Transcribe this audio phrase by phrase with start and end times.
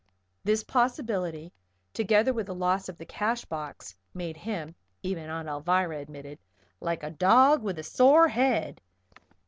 [0.43, 1.53] This possibility,
[1.93, 6.39] together with the loss of the cash box, made him even Aunt Alvirah admitted
[6.79, 8.81] "like a dog with a sore head."